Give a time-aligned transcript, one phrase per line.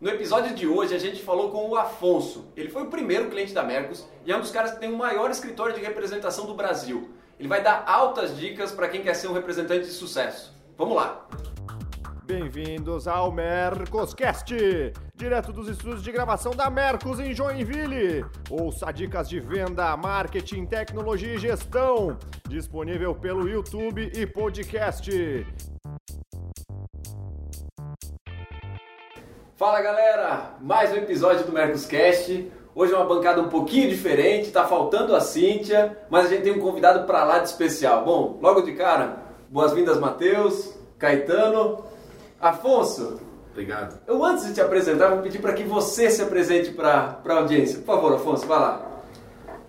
[0.00, 2.52] No episódio de hoje a gente falou com o Afonso.
[2.56, 4.96] Ele foi o primeiro cliente da Mercos e é um dos caras que tem o
[4.96, 7.10] maior escritório de representação do Brasil.
[7.36, 10.54] Ele vai dar altas dicas para quem quer ser um representante de sucesso.
[10.76, 11.26] Vamos lá!
[12.24, 14.54] Bem-vindos ao Mercoscast,
[15.16, 18.24] direto dos estúdios de gravação da Mercos em Joinville.
[18.48, 22.16] Ouça dicas de venda, marketing, tecnologia e gestão,
[22.48, 25.44] disponível pelo YouTube e podcast.
[29.58, 32.48] Fala galera, mais um episódio do Mercoscast.
[32.76, 36.52] Hoje é uma bancada um pouquinho diferente, tá faltando a Cíntia, mas a gente tem
[36.52, 38.04] um convidado para lá de especial.
[38.04, 39.16] Bom, logo de cara,
[39.50, 41.84] boas-vindas Matheus, Caetano,
[42.40, 43.18] Afonso.
[43.50, 43.98] Obrigado.
[44.06, 47.80] Eu antes de te apresentar, vou pedir para que você se apresente para a audiência.
[47.80, 49.02] Por favor, Afonso, vai lá.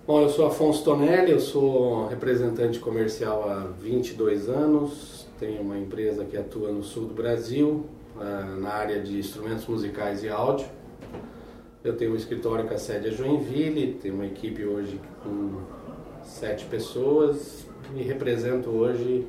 [0.05, 6.25] Bom, eu sou Afonso Tonelli, eu sou representante comercial há 22 anos, tenho uma empresa
[6.25, 7.89] que atua no sul do Brasil,
[8.59, 10.67] na área de instrumentos musicais e áudio.
[11.83, 15.61] Eu tenho um escritório com a sede é Joinville, tenho uma equipe hoje com
[16.23, 19.25] sete pessoas e represento hoje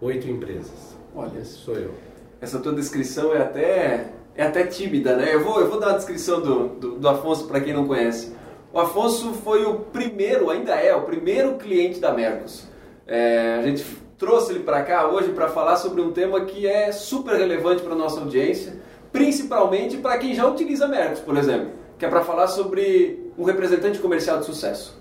[0.00, 0.96] oito empresas.
[1.14, 1.94] Olha, esse sou eu.
[2.40, 5.34] Essa tua descrição é até, é até tímida, né?
[5.34, 8.34] Eu vou, eu vou dar a descrição do, do, do Afonso para quem não conhece.
[8.72, 12.66] O Afonso foi o primeiro, ainda é, o primeiro cliente da Mercos.
[13.06, 13.84] É, a gente
[14.20, 17.94] trouxe ele para cá hoje para falar sobre um tema que é super relevante para
[17.94, 18.74] nossa audiência,
[19.10, 23.98] principalmente para quem já utiliza Mercos, por exemplo, que é para falar sobre um representante
[23.98, 25.00] comercial de sucesso.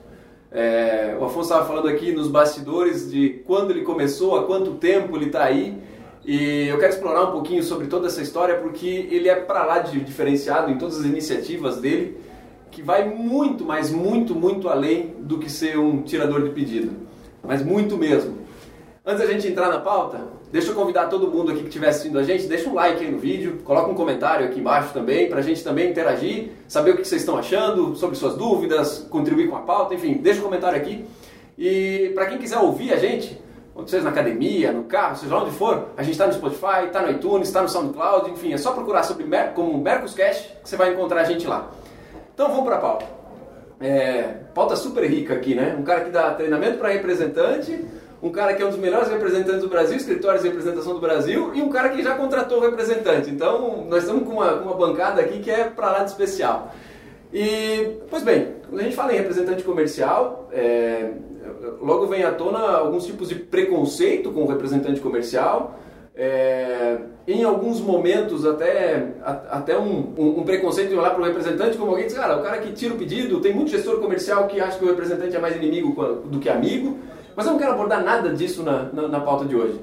[0.50, 5.18] É, o Afonso estava falando aqui nos bastidores de quando ele começou, há quanto tempo
[5.18, 5.78] ele está aí.
[6.26, 9.80] E eu quero explorar um pouquinho sobre toda essa história porque ele é para lá
[9.80, 12.18] de diferenciado em todas as iniciativas dele,
[12.72, 16.92] que vai muito, mas muito, muito além do que ser um tirador de pedido.
[17.44, 18.40] Mas muito mesmo.
[19.10, 20.20] Antes da gente entrar na pauta,
[20.52, 23.10] deixa eu convidar todo mundo aqui que estiver assistindo a gente, deixa um like aí
[23.10, 26.96] no vídeo, coloca um comentário aqui embaixo também, para a gente também interagir, saber o
[26.96, 30.78] que vocês estão achando, sobre suas dúvidas, contribuir com a pauta, enfim, deixa um comentário
[30.78, 31.08] aqui.
[31.58, 33.36] E para quem quiser ouvir a gente,
[33.88, 37.10] seja na academia, no carro, seja onde for, a gente está no Spotify, está no
[37.10, 40.94] iTunes, está no SoundCloud, enfim, é só procurar sobre Mer como Mercoscast que você vai
[40.94, 41.72] encontrar a gente lá.
[42.32, 43.08] Então vamos para a pauta.
[43.82, 44.22] É,
[44.54, 45.76] pauta super rica aqui, né?
[45.80, 47.72] Um cara que dá treinamento para representante,
[48.22, 51.52] um cara que é um dos melhores representantes do Brasil, escritórios de representação do Brasil,
[51.54, 53.30] e um cara que já contratou representante.
[53.30, 56.74] Então, nós estamos com uma, uma bancada aqui que é para lá de especial.
[57.34, 61.12] E, pois bem, quando a gente fala em representante comercial, é,
[61.82, 65.80] logo vem à tona alguns tipos de preconceito com o representante comercial,
[66.16, 71.78] é, em alguns momentos até, até um, um, um preconceito de olhar para o representante
[71.78, 74.60] como alguém diz, cara, o cara que tira o pedido, tem muito gestor comercial que
[74.60, 75.94] acha que o representante é mais inimigo
[76.26, 76.98] do que amigo,
[77.40, 79.80] mas eu não quero abordar nada disso na, na, na pauta de hoje.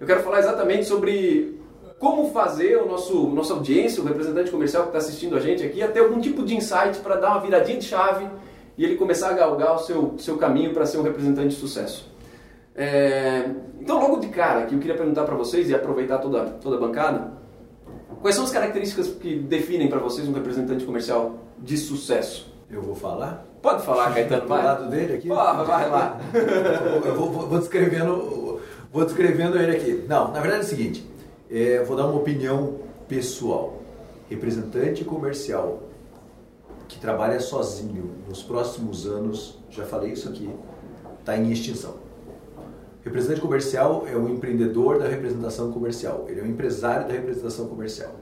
[0.00, 1.56] Eu quero falar exatamente sobre
[2.00, 5.80] como fazer o nosso nossa audiência, o representante comercial que está assistindo a gente aqui,
[5.80, 8.28] a ter algum tipo de insight para dar uma viradinha de chave
[8.76, 12.12] e ele começar a galgar o seu, seu caminho para ser um representante de sucesso.
[12.74, 13.50] É,
[13.80, 16.80] então, logo de cara, que eu queria perguntar para vocês e aproveitar toda, toda a
[16.80, 17.34] bancada,
[18.20, 22.52] quais são as características que definem para vocês um representante comercial de sucesso?
[22.68, 23.46] Eu vou falar?
[23.66, 24.60] Pode falar, Caetano, vai.
[24.60, 25.26] Do lado dele aqui?
[25.26, 26.20] Porra, vai lá.
[27.04, 28.60] eu vou, vou, vou, descrevendo,
[28.92, 30.04] vou descrevendo ele aqui.
[30.08, 31.10] Não, na verdade é o seguinte,
[31.50, 32.76] é, vou dar uma opinião
[33.08, 33.82] pessoal.
[34.30, 35.82] Representante comercial
[36.86, 40.48] que trabalha sozinho nos próximos anos, já falei isso aqui,
[41.18, 41.96] está em extinção.
[43.04, 48.14] Representante comercial é o empreendedor da representação comercial, ele é o empresário da representação comercial.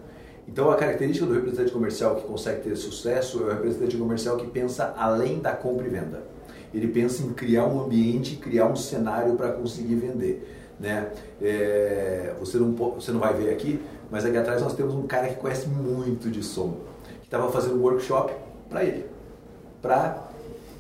[0.46, 4.46] Então, a característica do representante comercial que consegue ter sucesso é o representante comercial que
[4.46, 6.22] pensa além da compra e venda.
[6.72, 10.74] Ele pensa em criar um ambiente, criar um cenário para conseguir vender.
[10.78, 11.08] Né?
[11.40, 15.28] É, você, não, você não vai ver aqui, mas aqui atrás nós temos um cara
[15.28, 16.80] que conhece muito de som,
[17.20, 18.34] que estava fazendo um workshop
[18.68, 19.06] para ele,
[19.80, 20.28] para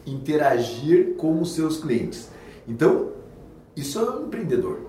[0.06, 2.28] interagir com os seus clientes.
[2.68, 3.12] Então,
[3.76, 4.80] isso é um empreendedor.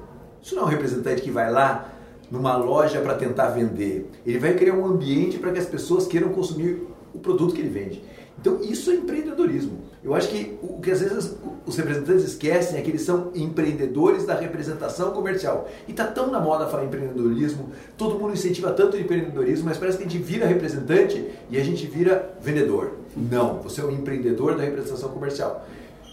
[0.42, 1.94] Isso não é um representante que vai lá
[2.30, 4.09] numa loja para tentar vender.
[4.25, 6.81] Ele vai criar um ambiente para que as pessoas queiram consumir
[7.13, 8.04] o produto que ele vende.
[8.39, 9.80] Então, isso é empreendedorismo.
[10.04, 11.36] Eu acho que o que às vezes
[11.66, 15.68] os representantes esquecem é que eles são empreendedores da representação comercial.
[15.88, 19.98] E está tão na moda falar empreendedorismo, todo mundo incentiva tanto o empreendedorismo, mas parece
[19.98, 22.92] que a gente vira representante e a gente vira vendedor.
[23.16, 25.66] Não, você é um empreendedor da representação comercial.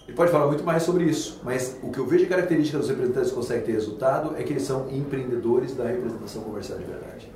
[0.07, 2.89] Ele pode falar muito mais sobre isso, mas o que eu vejo de característica dos
[2.89, 7.31] representantes que conseguem ter resultado é que eles são empreendedores da representação comercial de verdade.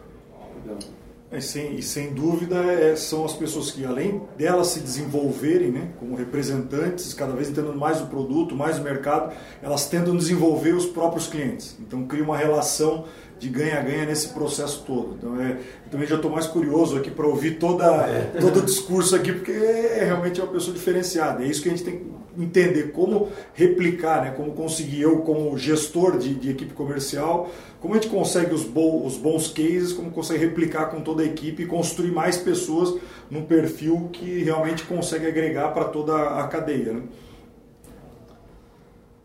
[1.29, 5.91] É, sem, e sem dúvida é, são as pessoas que, além delas se desenvolverem né,
[5.99, 10.87] como representantes, cada vez entendendo mais o produto, mais o mercado, elas tentam desenvolver os
[10.87, 11.77] próprios clientes.
[11.81, 13.07] Então cria uma relação
[13.39, 15.15] de ganha-ganha nesse processo todo.
[15.19, 15.53] Então é,
[15.85, 18.33] eu também já estou mais curioso aqui para ouvir toda, é.
[18.41, 21.45] todo o discurso aqui, porque é realmente é uma pessoa diferenciada.
[21.45, 24.31] É isso que a gente tem que entender, como replicar, né?
[24.31, 27.51] como conseguir eu, como gestor de, de equipe comercial,
[27.81, 31.27] como a gente consegue os, bo os bons cases, como consegue replicar com toda a
[31.27, 33.01] equipe e construir mais pessoas
[33.31, 36.93] num perfil que realmente consegue agregar para toda a cadeia.
[36.93, 37.03] Né?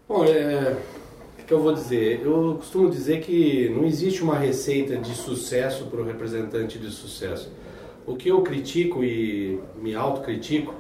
[0.07, 0.75] Bom, é,
[1.51, 2.21] que eu vou dizer?
[2.24, 7.51] Eu costumo dizer que não existe uma receita de sucesso para o representante de sucesso.
[8.07, 10.74] O que eu critico e me autocritico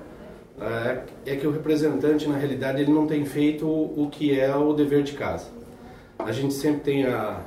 [0.57, 4.71] é, é que o representante, na realidade, ele não tem feito o que é o
[4.71, 5.47] dever de casa.
[6.17, 7.41] A gente sempre tem a,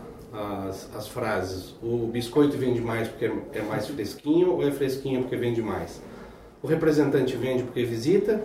[0.68, 5.36] as, as frases: o biscoito vende mais porque é mais fresquinho ou é fresquinho porque
[5.36, 5.98] vende mais?
[6.62, 8.44] O representante vende porque visita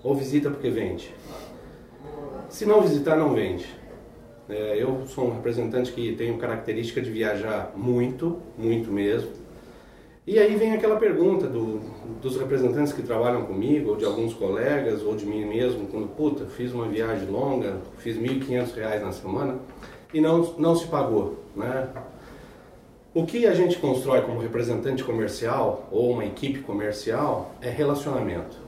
[0.00, 1.12] ou visita porque vende?
[2.48, 3.81] Se não visitar, não vende.
[4.52, 9.30] É, eu sou um representante que tenho característica de viajar muito, muito mesmo.
[10.26, 11.80] E aí vem aquela pergunta do,
[12.20, 16.44] dos representantes que trabalham comigo, ou de alguns colegas, ou de mim mesmo, quando, puta,
[16.44, 19.58] fiz uma viagem longa, fiz R$ 1.500 na semana
[20.12, 21.38] e não, não se pagou.
[21.56, 21.88] Né?
[23.14, 28.58] O que a gente constrói como representante comercial ou uma equipe comercial é relacionamento.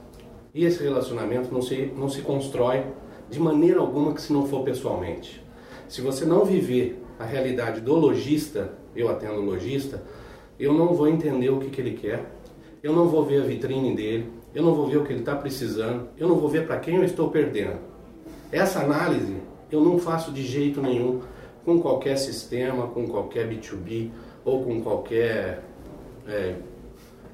[0.51, 2.83] E esse relacionamento não se, não se constrói
[3.29, 5.44] de maneira alguma que se não for pessoalmente.
[5.87, 10.01] Se você não viver a realidade do lojista, eu atendo lojista,
[10.59, 12.25] eu não vou entender o que, que ele quer,
[12.81, 15.35] eu não vou ver a vitrine dele, eu não vou ver o que ele está
[15.35, 17.79] precisando, eu não vou ver para quem eu estou perdendo.
[18.51, 19.35] Essa análise
[19.71, 21.21] eu não faço de jeito nenhum
[21.65, 24.09] com qualquer sistema, com qualquer B2B
[24.45, 25.63] ou com qualquer
[26.27, 26.55] é,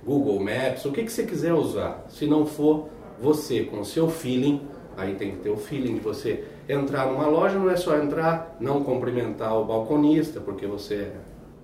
[0.05, 2.05] Google Maps, o que, que você quiser usar.
[2.09, 2.87] Se não for
[3.21, 4.61] você com o seu feeling,
[4.97, 8.55] aí tem que ter o feeling de você entrar numa loja, não é só entrar,
[8.59, 11.11] não cumprimentar o balconista, porque você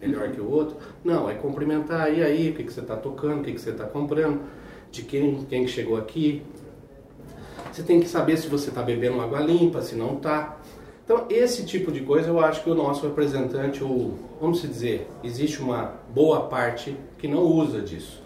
[0.01, 0.75] é melhor que o outro.
[1.03, 3.69] Não, é cumprimentar, e aí, o que, que você está tocando, o que, que você
[3.69, 4.41] está comprando,
[4.91, 6.43] de quem, quem chegou aqui.
[7.71, 10.57] Você tem que saber se você está bebendo água limpa, se não está.
[11.05, 15.61] Então, esse tipo de coisa eu acho que o nosso representante, ou vamos dizer, existe
[15.61, 18.21] uma boa parte que não usa disso.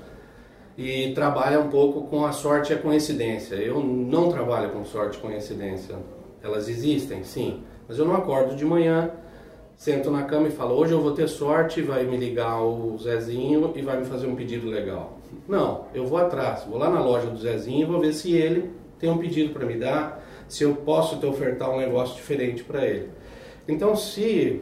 [0.75, 3.56] E trabalha um pouco com a sorte e a coincidência.
[3.56, 5.95] Eu não trabalho com sorte e coincidência.
[6.43, 7.63] Elas existem, sim.
[7.88, 9.11] Mas eu não acordo de manhã,
[9.75, 13.73] sento na cama e falo, hoje eu vou ter sorte, vai me ligar o Zezinho
[13.75, 15.19] e vai me fazer um pedido legal.
[15.47, 18.71] Não, eu vou atrás, vou lá na loja do Zezinho e vou ver se ele
[18.99, 22.85] tem um pedido para me dar, se eu posso te ofertar um negócio diferente para
[22.85, 23.09] ele.
[23.67, 24.61] Então, se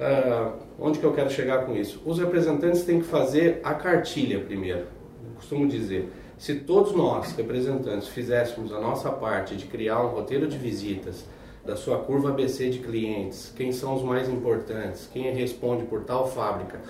[0.00, 2.00] uh, onde que eu quero chegar com isso?
[2.04, 4.86] Os representantes têm que fazer a cartilha primeiro.
[5.34, 6.08] Costumo dizer,
[6.38, 11.24] se todos nós, representantes, fizéssemos a nossa parte de criar um roteiro de visitas
[11.64, 16.28] da sua curva ABC de clientes, quem são os mais importantes, quem responde por tal
[16.28, 16.80] fábrica,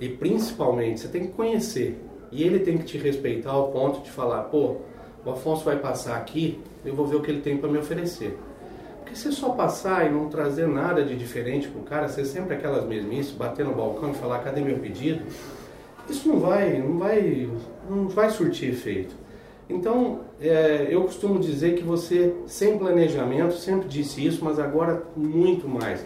[0.00, 1.98] e principalmente você tem que conhecer
[2.30, 4.76] e ele tem que te respeitar ao ponto de falar, pô,
[5.24, 8.38] o Afonso vai passar aqui, eu vou ver o que ele tem para me oferecer.
[8.98, 12.54] Porque se só passar e não trazer nada de diferente para o cara, ser sempre
[12.54, 15.24] aquelas mesmices, bater no balcão e falar cadê meu pedido,
[16.08, 17.48] isso não vai, não vai,
[17.88, 19.14] não vai surtir efeito.
[19.68, 25.68] Então, é, eu costumo dizer que você, sem planejamento, sempre disse isso, mas agora muito
[25.68, 26.00] mais.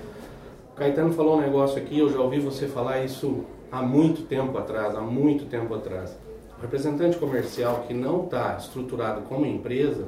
[0.73, 4.56] O Caetano falou um negócio aqui, eu já ouvi você falar isso há muito tempo
[4.58, 6.17] atrás, há muito tempo atrás
[6.62, 10.06] representante comercial que não está estruturado como empresa,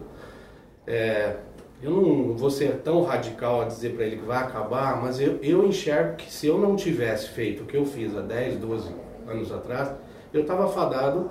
[0.87, 1.37] é,
[1.83, 5.39] eu não vou ser tão radical a dizer para ele que vai acabar, mas eu,
[5.43, 8.95] eu enxergo que se eu não tivesse feito o que eu fiz há 10, 12
[9.27, 9.91] anos atrás,
[10.33, 11.29] eu estava fadado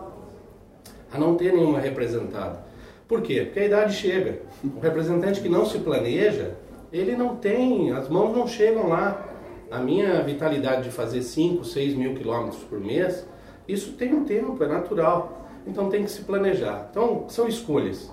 [1.14, 2.64] a não ter nenhuma representada.
[3.08, 3.42] Por quê?
[3.44, 4.40] Porque a idade chega.
[4.76, 6.56] O representante que não se planeja,
[6.92, 9.30] ele não tem, as mãos não chegam lá.
[9.70, 13.28] A minha vitalidade de fazer 5, 6 mil quilômetros por mês,
[13.68, 15.48] isso tem um tempo, é natural.
[15.66, 16.88] Então tem que se planejar.
[16.90, 18.12] Então são escolhas.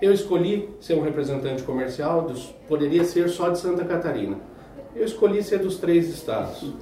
[0.00, 4.38] Eu escolhi ser um representante comercial, dos, poderia ser só de Santa Catarina.
[4.94, 6.72] Eu escolhi ser dos três estados,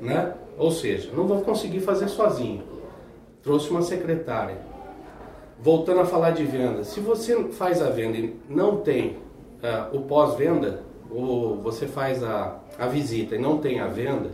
[0.00, 0.34] né?
[0.58, 2.62] Ou seja, não vou conseguir fazer sozinho.
[3.42, 4.75] Trouxe uma secretária.
[5.58, 9.16] Voltando a falar de venda, se você faz a venda e não tem
[9.62, 14.30] uh, o pós-venda, ou você faz a, a visita e não tem a venda,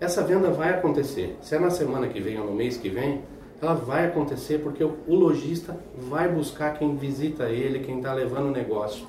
[0.00, 1.36] essa venda vai acontecer.
[1.40, 3.22] Se é na semana que vem ou no mês que vem,
[3.60, 8.46] ela vai acontecer porque o, o lojista vai buscar quem visita ele, quem está levando
[8.46, 9.06] o negócio.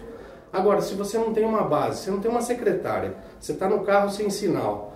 [0.51, 3.83] Agora, se você não tem uma base, você não tem uma secretária, você está no
[3.83, 4.93] carro sem sinal,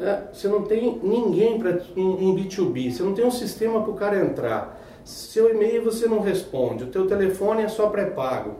[0.00, 3.90] é, você não tem ninguém para um, um B2B, você não tem um sistema para
[3.90, 8.56] o cara entrar, seu e-mail você não responde, o teu telefone é só pré-pago.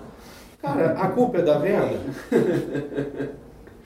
[0.61, 1.99] Cara, a culpa é da venda?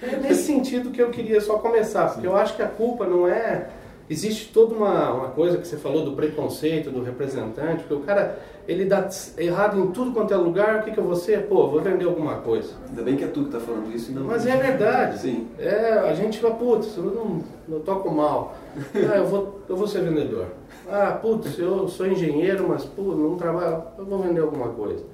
[0.02, 3.26] É nesse sentido que eu queria só começar, porque eu acho que a culpa não
[3.28, 3.68] é.
[4.10, 8.38] Existe toda uma, uma coisa que você falou do preconceito, do representante, porque o cara,
[8.68, 9.08] ele dá
[9.38, 11.46] errado em tudo quanto é lugar, o que, que eu vou ser?
[11.46, 12.74] Pô, vou vender alguma coisa.
[12.86, 14.24] Ainda bem que é tu que tá falando isso não.
[14.24, 15.20] Mas é verdade.
[15.20, 15.48] Sim.
[15.58, 18.54] É, a gente fala, putz, eu não, eu toco mal.
[18.94, 20.48] Ah, eu vou, eu vou ser vendedor.
[20.88, 25.04] Ah, putz, eu sou engenheiro, mas pô, não trabalho, eu vou vender alguma coisa.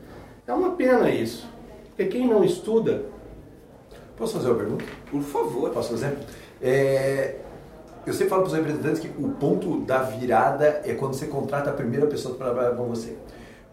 [0.46, 1.48] É uma pena isso.
[1.88, 3.04] Porque quem não estuda.
[4.16, 4.84] Posso fazer uma pergunta?
[5.10, 5.70] Por favor.
[5.70, 6.16] Posso fazer?
[6.60, 7.36] É,
[8.06, 11.70] eu sempre falo para os representantes que o ponto da virada é quando você contrata
[11.70, 13.16] a primeira pessoa para trabalhar com você.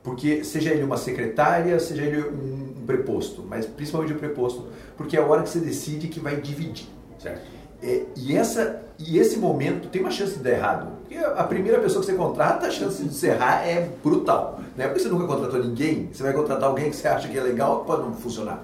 [0.04, 5.20] Porque seja ele uma secretária, seja ele um, preposto, mas principalmente o preposto, porque é
[5.20, 6.88] a hora que você decide que vai dividir.
[7.20, 7.57] Certo.
[7.82, 10.88] É, e, essa, e esse momento tem uma chance de dar errado.
[11.02, 14.60] Porque a primeira pessoa que você contrata, a chance de você errar é brutal.
[14.76, 17.38] Não é porque você nunca contratou ninguém, você vai contratar alguém que você acha que
[17.38, 18.64] é legal, pode não funcionar.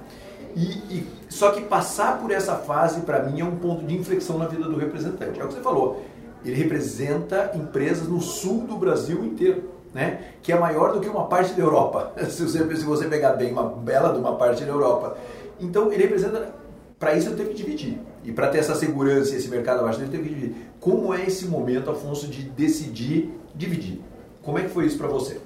[0.55, 0.65] E,
[0.96, 4.46] e, só que passar por essa fase, para mim, é um ponto de inflexão na
[4.46, 5.39] vida do representante.
[5.39, 6.03] É o que você falou.
[6.46, 10.34] Ele representa empresas no sul do Brasil inteiro, né?
[10.41, 12.13] que é maior do que uma parte da Europa.
[12.29, 15.17] Se você, se você pegar bem uma bela de uma parte da Europa.
[15.60, 16.53] Então, ele representa.
[17.00, 18.00] Para isso, ele teve que dividir.
[18.24, 20.56] E para ter essa segurança e esse mercado abaixo dele, teve que dividir.
[20.80, 24.01] Como é esse momento, Afonso, de decidir dividir?
[24.42, 25.39] Como é que foi isso para você?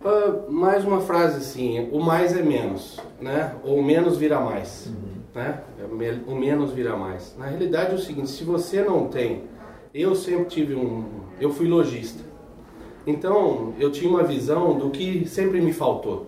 [0.00, 3.54] Uh, mais uma frase assim, o mais é menos, né?
[3.62, 5.20] Ou menos vira mais, uhum.
[5.32, 5.62] né?
[6.26, 7.36] O menos vira mais.
[7.38, 9.44] Na realidade é o seguinte, se você não tem,
[9.94, 11.04] eu sempre tive um,
[11.40, 12.24] eu fui lojista,
[13.06, 16.26] então eu tinha uma visão do que sempre me faltou.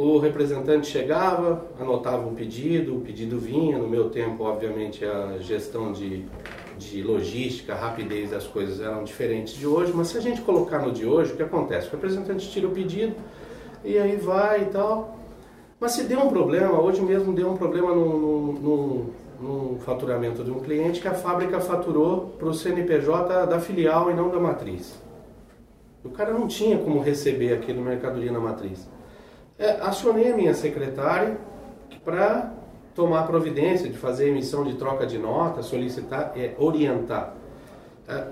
[0.00, 5.90] O representante chegava, anotava um pedido, o pedido vinha, no meu tempo obviamente a gestão
[5.90, 6.24] de
[6.78, 10.92] de logística, rapidez das coisas eram diferentes de hoje, mas se a gente colocar no
[10.92, 11.88] de hoje, o que acontece?
[11.88, 13.16] O representante tira o pedido
[13.84, 15.18] e aí vai e tal.
[15.80, 19.06] Mas se deu um problema, hoje mesmo deu um problema no, no,
[19.40, 24.14] no faturamento de um cliente que a fábrica faturou para o CNPJ da filial e
[24.14, 24.94] não da matriz.
[26.04, 28.88] O cara não tinha como receber aquilo mercadoria na matriz.
[29.58, 31.36] É, acionei a minha secretária
[32.04, 32.52] para
[32.94, 37.34] tomar providência de fazer emissão de troca de nota, solicitar, é, orientar.
[38.06, 38.24] É,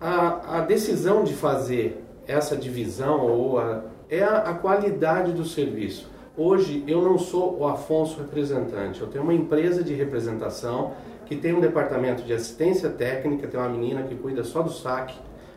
[0.00, 6.10] a, a decisão de fazer essa divisão ou a, é a, a qualidade do serviço.
[6.36, 10.92] Hoje eu não sou o Afonso representante, eu tenho uma empresa de representação
[11.26, 15.14] que tem um departamento de assistência técnica, tem uma menina que cuida só do saque.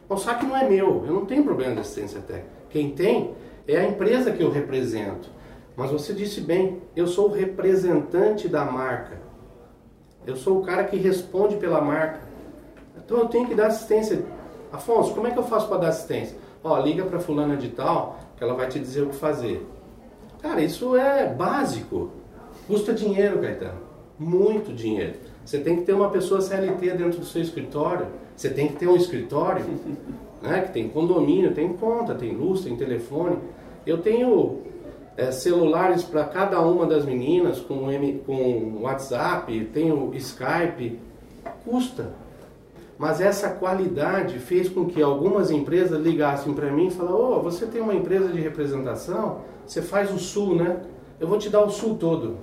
[0.07, 2.49] O saque não é meu, eu não tenho problema de assistência técnica.
[2.69, 3.33] Quem tem
[3.67, 5.29] é a empresa que eu represento.
[5.75, 9.19] Mas você disse bem, eu sou o representante da marca.
[10.25, 12.21] Eu sou o cara que responde pela marca.
[12.97, 14.23] Então eu tenho que dar assistência.
[14.71, 16.37] Afonso, como é que eu faço para dar assistência?
[16.63, 19.65] Ó, liga para fulana de tal, que ela vai te dizer o que fazer.
[20.41, 22.11] Cara, isso é básico.
[22.67, 23.81] Custa dinheiro, Caetano.
[24.19, 25.15] Muito dinheiro.
[25.47, 28.07] Você tem que ter uma pessoa CLT dentro do seu escritório.
[28.35, 29.63] Você tem que ter um escritório,
[30.43, 33.37] né, que tem condomínio, tem conta, tem luz, tem telefone.
[33.85, 34.63] Eu tenho
[35.15, 40.99] é, celulares para cada uma das meninas, com, M, com WhatsApp, tem o Skype,
[41.63, 42.11] custa.
[42.97, 47.65] Mas essa qualidade fez com que algumas empresas ligassem para mim e falassem, oh, você
[47.65, 50.81] tem uma empresa de representação, você faz o Sul, né?
[51.21, 52.35] Eu vou te dar o Sul todo.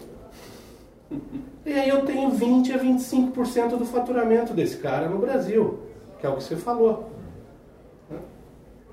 [1.66, 5.80] E aí eu tenho 20 a 25% do faturamento desse cara no Brasil,
[6.20, 7.10] que é o que você falou.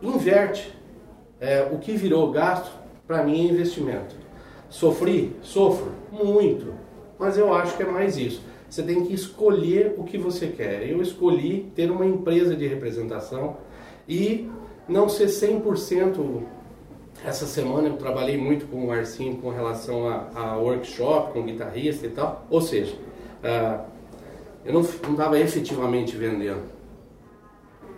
[0.02, 0.74] Inverte.
[1.40, 2.72] É, o que virou gasto
[3.06, 4.16] para mim é investimento.
[4.70, 5.36] Sofri?
[5.42, 5.92] Sofro.
[6.12, 6.74] Muito.
[7.20, 8.42] Mas eu acho que é mais isso.
[8.70, 10.88] Você tem que escolher o que você quer.
[10.90, 13.58] Eu escolhi ter uma empresa de representação
[14.08, 14.50] e
[14.88, 16.44] não ser 100%.
[17.24, 22.08] Essa semana eu trabalhei muito com o Marcinho com relação a, a workshop, com guitarrista
[22.08, 22.48] e tal.
[22.50, 23.86] Ou seja, uh,
[24.66, 26.64] eu não estava efetivamente vendendo.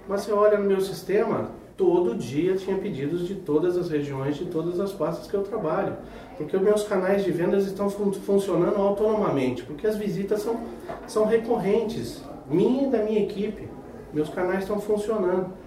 [0.09, 4.45] Mas você olha no meu sistema, todo dia tinha pedidos de todas as regiões, de
[4.45, 5.95] todas as pastas que eu trabalho.
[6.35, 10.59] Porque os meus canais de vendas estão fun funcionando autonomamente, porque as visitas são,
[11.07, 13.69] são recorrentes, minha e da minha equipe.
[14.13, 15.62] Meus canais estão funcionando.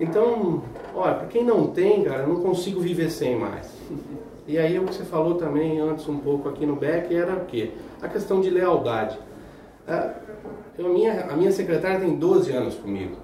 [0.00, 0.62] Então,
[0.94, 3.70] olha, para quem não tem, cara, eu não consigo viver sem mais.
[4.46, 7.46] E aí o que você falou também antes um pouco aqui no back era o
[7.46, 7.70] quê?
[8.02, 9.18] A questão de lealdade.
[9.86, 10.14] A,
[10.76, 13.16] eu, a, minha, a minha secretária tem 12 anos comigo.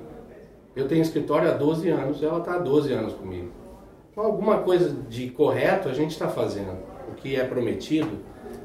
[0.75, 3.51] Eu tenho escritório há 12 anos, ela está há 12 anos comigo.
[4.11, 6.79] Então, alguma coisa de correto a gente está fazendo.
[7.11, 8.19] O que é prometido,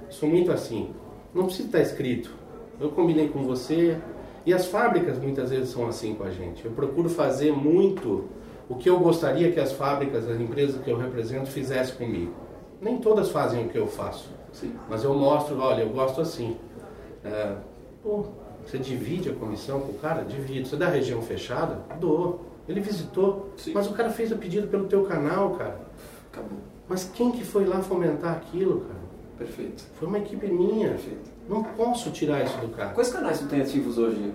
[0.10, 0.92] sou muito assim.
[1.34, 2.32] Não precisa estar escrito.
[2.80, 3.98] Eu combinei com você.
[4.46, 6.64] E as fábricas muitas vezes são assim com a gente.
[6.64, 8.26] Eu procuro fazer muito
[8.70, 12.34] o que eu gostaria que as fábricas, as empresas que eu represento fizessem comigo.
[12.82, 14.30] Nem todas fazem o que eu faço.
[14.52, 14.74] Sim.
[14.90, 16.58] Mas eu mostro, olha, eu gosto assim.
[17.24, 17.56] É,
[18.04, 18.26] pô,
[18.66, 20.24] você divide a comissão com o cara?
[20.24, 20.68] Divide.
[20.68, 21.80] Você dá região fechada?
[22.00, 22.46] Dou.
[22.68, 23.74] Ele visitou, Sim.
[23.74, 25.80] mas o cara fez o pedido pelo teu canal, cara.
[26.32, 26.58] Acabou.
[26.88, 28.95] Mas quem que foi lá fomentar aquilo, cara?
[29.38, 29.84] Perfeito.
[29.96, 30.90] Foi uma equipe minha.
[30.90, 31.30] Perfeito.
[31.48, 32.94] Não posso tirar isso do cara.
[32.94, 34.34] Quais canais tu tem ativos hoje?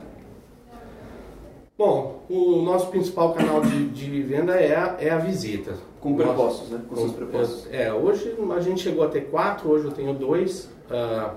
[1.76, 5.74] Bom, o nosso principal canal de, de venda é a, é a visita.
[5.98, 6.80] Com prepostos, né?
[6.86, 7.68] Com seus prepostos.
[7.72, 11.34] É, hoje a gente chegou a ter quatro, hoje eu tenho dois, ah,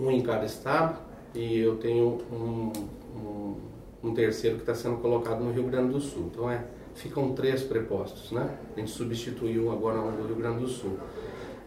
[0.00, 0.98] um em cada estado,
[1.34, 2.72] e eu tenho um,
[3.14, 3.56] um,
[4.02, 6.30] um terceiro que está sendo colocado no Rio Grande do Sul.
[6.32, 6.64] Então é,
[6.94, 8.56] ficam três prepostos, né?
[8.74, 10.98] A gente substituiu agora um do Rio Grande do Sul.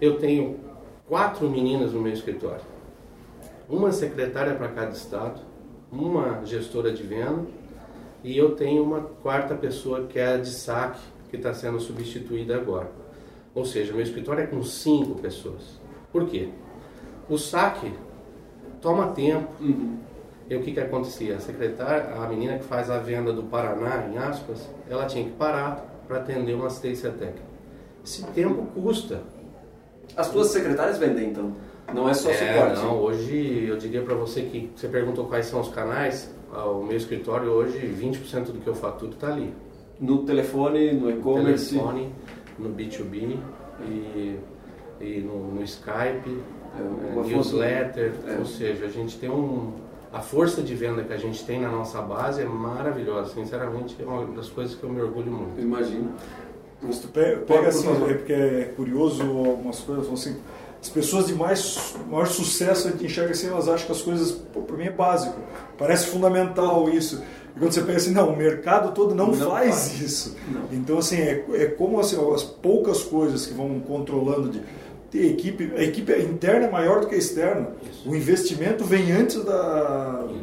[0.01, 0.59] Eu tenho
[1.07, 2.63] quatro meninas no meu escritório.
[3.69, 5.41] Uma secretária para cada estado,
[5.91, 7.45] uma gestora de venda
[8.23, 12.55] e eu tenho uma quarta pessoa que é a de saque, que está sendo substituída
[12.55, 12.89] agora.
[13.53, 15.79] Ou seja, meu escritório é com cinco pessoas.
[16.11, 16.49] Por quê?
[17.29, 17.93] O saque
[18.81, 19.47] toma tempo.
[19.59, 19.97] Uhum.
[20.49, 21.37] E o que, que acontecia?
[21.37, 25.31] A secretária, a menina que faz a venda do Paraná, em aspas, ela tinha que
[25.31, 27.45] parar para atender uma assistência técnica.
[28.03, 29.21] Esse tempo custa.
[30.15, 31.53] As tuas secretárias vendem, então?
[31.93, 32.81] Não é só É, suporte?
[32.83, 36.83] não, hoje eu diria para você que você perguntou quais são os canais, ah, o
[36.83, 39.53] meu escritório hoje, 20% do que eu faturo está ali.
[39.99, 41.69] No telefone, no No e-commerce?
[41.69, 42.13] telefone,
[42.57, 43.37] no B2B
[43.87, 44.39] e,
[44.99, 46.41] e no, no Skype,
[46.77, 48.37] É, é, newsletter, é.
[48.39, 49.71] ou seja, a gente tem um...
[50.11, 54.05] A força de venda que a gente tem na nossa base é maravilhosa, sinceramente é
[54.05, 55.59] uma das coisas que eu me orgulho muito.
[55.61, 56.11] Imagino.
[56.87, 60.35] Mas tu pe- Por pega assim, é porque é curioso algumas coisas, assim,
[60.81, 64.31] as pessoas de mais, maior sucesso a gente enxerga assim, elas acham que as coisas,
[64.31, 65.35] pô, pra mim é básico,
[65.77, 67.21] parece fundamental isso.
[67.55, 70.01] E quando você pega assim, não, o mercado todo não, Não faz, faz.
[70.01, 70.35] isso.
[70.51, 70.61] Não.
[70.71, 74.61] Então assim, é, é como assim, as poucas coisas que vão controlando de
[75.09, 77.69] ter equipe, a equipe interna é maior do que a externa.
[77.89, 78.09] Isso.
[78.09, 79.53] O investimento vem antes da,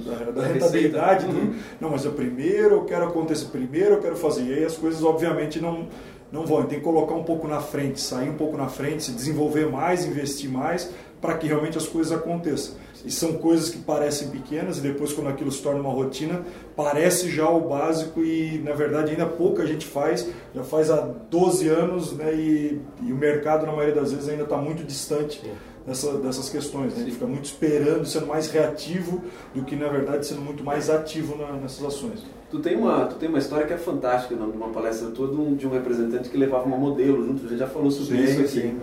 [0.07, 1.27] da, da Da rentabilidade.
[1.27, 1.47] receita.
[1.47, 4.43] do- não, mas eu primeiro eu quero acontecer primeiro, eu quero fazer.
[4.45, 5.87] E aí as coisas obviamente não
[6.33, 6.65] não vão.
[6.65, 10.05] Tem que colocar um pouco na frente, sair um pouco na frente, se desenvolver mais,
[10.07, 12.75] investir mais, para que realmente as coisas aconteçam.
[13.05, 16.43] E são coisas que parecem pequenas e depois quando aquilo se torna uma rotina,
[16.77, 21.67] parece já o básico e na verdade ainda pouca gente faz, já faz há 12
[21.69, 25.43] anos né, e, e o mercado na maioria das vezes ainda está muito distante
[25.85, 26.95] dessa, dessas questões.
[26.95, 27.03] Né?
[27.03, 29.21] Ele fica muito esperando, sendo mais reativo
[29.53, 32.25] do que na verdade sendo muito mais ativo na- nessas ações.
[32.53, 35.27] Tu tem, uma, tu tem uma história que é fantástica, nome de uma palestra tua
[35.27, 38.19] de um, de um representante que levava uma modelo junto, a gente já falou sobre
[38.19, 38.49] Sim, isso aqui.
[38.69, 38.81] sim.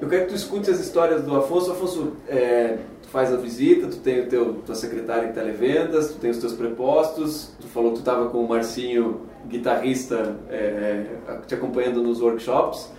[0.00, 1.70] Eu quero que tu escute as histórias do Afonso.
[1.70, 6.18] Afonso, é, tu faz a visita, tu tem o teu, tua secretária em televendas, tu
[6.18, 11.04] tem os teus prepostos, tu falou que tu estava com o Marcinho, guitarrista, é,
[11.46, 12.90] te acompanhando nos workshops,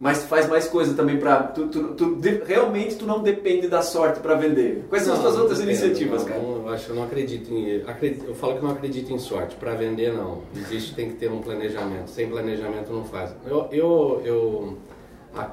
[0.00, 1.42] mas tu faz mais coisa também para...
[1.44, 4.84] Tu, tu, tu de- realmente tu não depende da sorte para vender.
[4.88, 6.40] Quais são as tuas Não, outras depende, iniciativas, não, cara?
[6.42, 7.82] não, eu acho que eu não acredito em.
[7.82, 9.56] acredito- eu falo que não acredito em sorte.
[9.56, 10.42] Para vender, não.
[10.54, 12.10] Existe, tem que ter um planejamento.
[12.10, 13.34] Sem planejamento, não faz.
[13.44, 14.78] Eu, eu, eu
[15.34, 15.50] há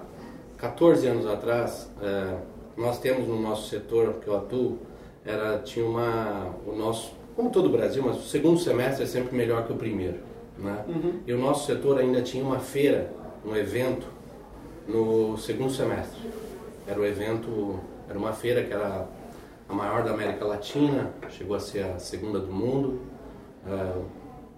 [0.57, 2.35] 14 anos atrás, é,
[2.77, 4.77] nós temos no nosso setor que eu atuo,
[5.25, 6.53] era, tinha uma.
[6.67, 9.75] O nosso, como todo o Brasil, mas o segundo semestre é sempre melhor que o
[9.75, 10.17] primeiro.
[10.57, 10.85] Né?
[11.25, 13.11] E o nosso setor ainda tinha uma feira,
[13.45, 14.05] um evento,
[14.87, 16.19] no segundo semestre.
[16.87, 19.07] Era o evento, era uma feira que era
[19.67, 23.01] a maior da América Latina, chegou a ser a segunda do mundo.
[23.67, 24.01] ah,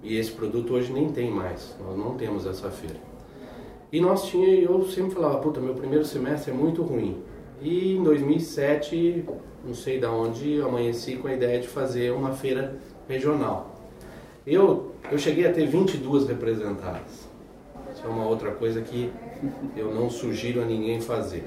[0.04, 2.98] e esse produto hoje nem tem mais, nós não temos essa feira.
[3.92, 7.24] E nós tinha, eu sempre falava, puta, meu primeiro semestre é muito ruim.
[7.62, 9.26] E em 2007,
[9.66, 13.76] não sei da onde, amanheci com a ideia de fazer uma feira regional.
[14.46, 17.28] Eu, eu cheguei a ter 22 representadas.
[17.94, 19.12] Isso é uma outra coisa que
[19.76, 21.44] eu não sugiro a ninguém fazer.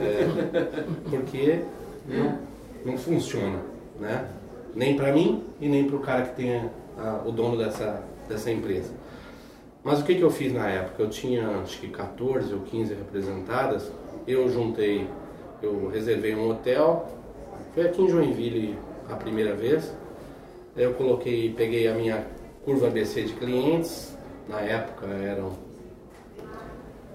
[0.00, 1.60] É, porque
[2.06, 2.38] não,
[2.84, 3.60] não funciona,
[4.00, 4.28] né?
[4.74, 6.70] Nem para mim e nem para o cara que tem
[7.24, 8.90] o dono dessa, dessa empresa.
[9.84, 11.02] Mas o que, que eu fiz na época?
[11.02, 13.90] Eu tinha acho que 14 ou 15 representadas.
[14.26, 15.08] Eu juntei,
[15.60, 17.08] eu reservei um hotel.
[17.74, 18.78] Foi aqui em Joinville
[19.10, 19.92] a primeira vez.
[20.76, 22.24] Eu coloquei, peguei a minha
[22.64, 24.16] curva ABC de clientes.
[24.48, 25.52] Na época eram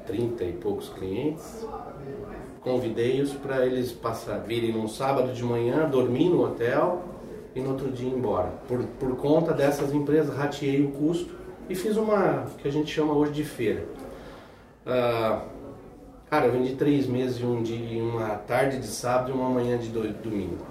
[0.07, 1.65] 30 e poucos clientes.
[2.61, 7.03] Convidei-os para eles passar, virem num sábado de manhã, dormir no hotel
[7.55, 8.49] e no outro dia ir embora.
[8.67, 11.33] Por, por conta dessas empresas, rateei o custo
[11.69, 13.85] e fiz uma que a gente chama hoje de feira.
[14.85, 15.43] Ah,
[16.29, 19.77] cara, eu vendi três meses e um dia, uma tarde de sábado e uma manhã
[19.77, 20.65] de do- domingo.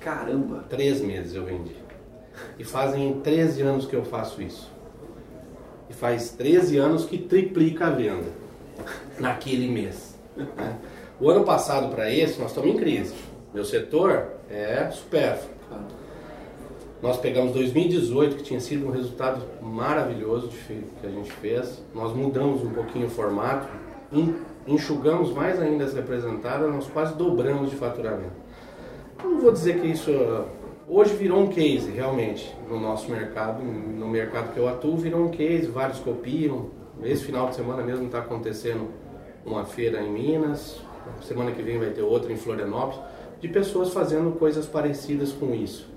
[0.00, 0.64] Caramba!
[0.68, 1.76] Três meses eu vendi.
[2.58, 4.70] E fazem 13 anos que eu faço isso.
[5.88, 8.39] E faz 13 anos que triplica a venda
[9.18, 10.18] naquele mês.
[11.20, 13.14] O ano passado para esse, nós estamos em crise.
[13.52, 15.54] Meu setor é supérfluo.
[17.02, 21.82] Nós pegamos 2018, que tinha sido um resultado maravilhoso que a gente fez.
[21.94, 23.68] Nós mudamos um pouquinho o formato,
[24.66, 28.32] enxugamos mais ainda as representadas, nós quase dobramos de faturamento.
[29.22, 30.10] Não vou dizer que isso
[30.86, 35.28] hoje virou um case realmente no nosso mercado, no mercado que eu atuo, virou um
[35.30, 36.70] case, vários copiam.
[37.02, 38.88] Esse final de semana mesmo está acontecendo
[39.44, 40.80] uma feira em Minas,
[41.22, 43.00] semana que vem vai ter outra em Florianópolis,
[43.40, 45.88] de pessoas fazendo coisas parecidas com isso.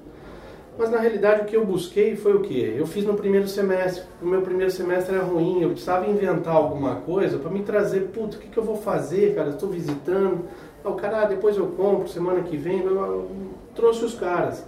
[0.78, 2.60] Mas na realidade o que eu busquei foi o que?
[2.60, 4.04] Eu fiz no primeiro semestre.
[4.22, 8.38] O meu primeiro semestre era ruim, eu precisava inventar alguma coisa para me trazer, puto,
[8.38, 9.50] o que, que eu vou fazer, cara?
[9.50, 10.46] Estou visitando.
[10.84, 12.80] O cara, ah, depois eu compro, semana que vem.
[12.80, 13.30] Eu, eu,
[13.76, 14.66] trouxe os caras.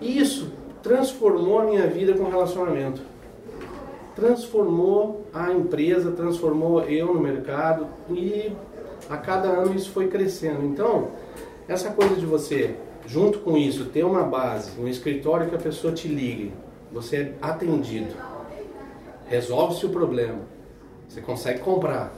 [0.00, 3.00] Isso transformou a minha vida com relacionamento.
[4.14, 8.52] Transformou a empresa, transformou eu no mercado e
[9.08, 10.64] a cada ano isso foi crescendo.
[10.64, 11.08] Então,
[11.68, 12.74] essa coisa de você
[13.06, 16.52] junto com isso, ter uma base, um escritório que a pessoa te ligue,
[16.92, 18.14] você é atendido,
[19.26, 20.40] resolve-se o problema,
[21.08, 22.12] você consegue comprar.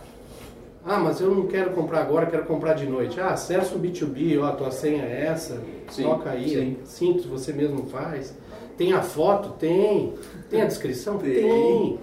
[0.85, 3.21] Ah, mas eu não quero comprar agora, quero comprar de noite.
[3.21, 6.77] Ah, acessa o B2B, ó, a tua senha é essa, sim, toca aí, sim.
[6.81, 8.35] É simples, você mesmo faz.
[8.79, 9.51] Tem a foto?
[9.59, 10.15] Tem.
[10.49, 11.19] Tem a descrição?
[11.19, 11.35] Tem.
[11.35, 11.99] Tem,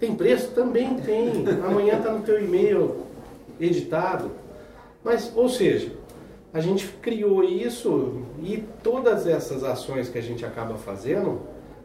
[0.00, 0.52] tem preço?
[0.52, 1.44] Também tem.
[1.64, 3.04] Amanhã está no teu e-mail
[3.60, 4.30] editado.
[5.04, 5.92] Mas, ou seja,
[6.52, 11.42] a gente criou isso e todas essas ações que a gente acaba fazendo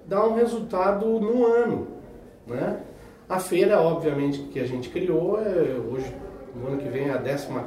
[0.08, 1.88] dá um resultado no ano,
[2.48, 2.80] né?
[3.28, 5.50] A feira, obviamente, que a gente criou, é,
[5.92, 6.14] hoje,
[6.56, 7.66] no ano que vem, é a décima,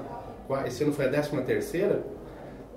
[0.67, 2.03] esse ano foi a décima terceira,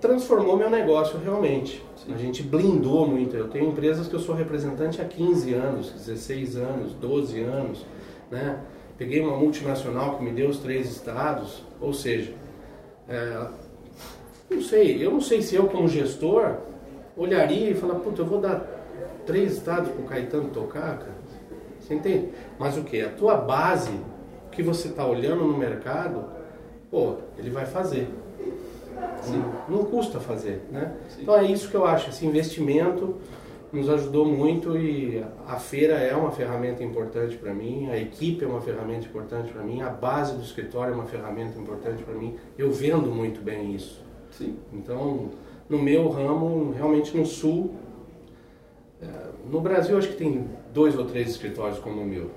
[0.02, 1.82] transformou meu negócio realmente.
[2.14, 3.38] A gente blindou muito.
[3.38, 7.86] Eu tenho empresas que eu sou representante há 15 anos, 16 anos, 12 anos,
[8.30, 8.60] né?
[8.98, 12.34] Peguei uma multinacional que me deu os três estados, ou seja,
[13.08, 13.48] é,
[14.50, 16.58] não sei, eu não sei se eu como gestor
[17.16, 18.64] olharia e falar, puta, eu vou dar
[19.26, 21.16] três estados pro Caetano tocar, cara.
[21.80, 22.30] Você entende?
[22.60, 23.02] Mas o que?
[23.02, 23.92] A tua base,
[24.52, 26.26] que você está olhando no mercado,
[26.90, 28.08] pô, ele vai fazer.
[29.22, 29.44] Sim.
[29.70, 30.96] Não, não custa fazer, né?
[31.10, 31.22] Sim.
[31.24, 33.16] Então é isso que eu acho, esse investimento
[33.72, 38.48] nos ajudou muito e a feira é uma ferramenta importante para mim, a equipe é
[38.48, 42.36] uma ferramenta importante para mim, a base do escritório é uma ferramenta importante para mim.
[42.58, 44.04] Eu vendo muito bem isso.
[44.32, 44.58] Sim.
[44.74, 45.30] Então,
[45.70, 47.76] no meu ramo, realmente no Sul,
[49.02, 49.08] é,
[49.50, 52.30] no Brasil acho que tem dois ou três escritórios como o meu.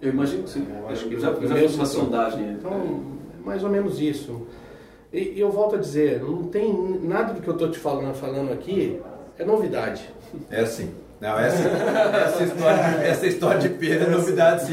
[0.00, 0.66] Eu imagino que sim.
[0.68, 2.52] Eu acho que já, já fiz uma sondagem.
[2.52, 4.46] Então, é mais ou menos isso.
[5.12, 6.72] E, eu volto a dizer, não tem
[7.02, 9.00] nada do que eu estou te falando, falando aqui
[9.38, 10.08] é novidade.
[10.50, 10.90] É assim.
[11.22, 14.72] Não, essa, essa, história, essa história de pena é novidade, sim.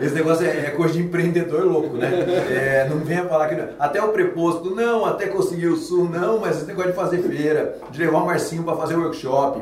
[0.00, 2.08] Esse negócio é, é, coisa de empreendedor louco, né?
[2.48, 3.56] É, não venha falar que.
[3.56, 3.68] Não.
[3.80, 7.78] Até o preposto, não, até conseguir o sul, não, mas esse negócio de fazer feira,
[7.90, 9.60] de levar o Marcinho para fazer workshop.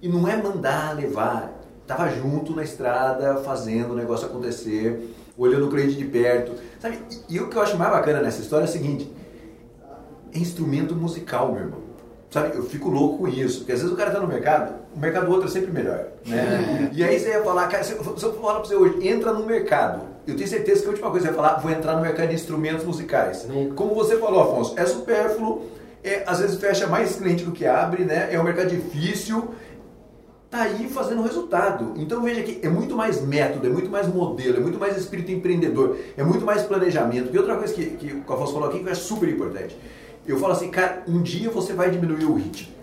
[0.00, 1.52] E não é mandar levar.
[1.84, 6.52] Tava junto na estrada, fazendo o negócio acontecer, olhando o cliente de perto.
[6.78, 7.00] Sabe?
[7.28, 9.15] E, o que eu acho mais bacana nessa história é o seguinte: é
[10.38, 11.86] instrumento musical, meu irmão.
[12.30, 14.98] Sabe, eu fico louco com isso, porque às vezes o cara está no mercado, o
[14.98, 16.06] mercado do outro é sempre melhor.
[16.26, 16.90] Né?
[16.92, 16.94] É.
[16.94, 19.32] E aí você ia falar, cara, se eu, se eu falar para você hoje, entra
[19.32, 21.94] no mercado, eu tenho certeza que a última coisa que você ia falar, vou entrar
[21.94, 23.46] no mercado de instrumentos musicais.
[23.76, 25.66] Como você falou, Afonso, é supérfluo,
[26.02, 28.28] é, às vezes fecha mais cliente do que abre, né?
[28.32, 29.54] é um mercado difícil,
[30.50, 31.94] tá aí fazendo resultado.
[31.96, 35.30] Então veja que é muito mais método, é muito mais modelo, é muito mais espírito
[35.30, 37.30] empreendedor, é muito mais planejamento.
[37.32, 39.76] E outra coisa que, que o Afonso falou aqui que é super importante.
[40.26, 42.74] Eu falo assim, cara, um dia você vai diminuir o ritmo.